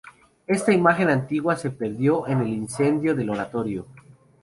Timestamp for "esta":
0.47-0.73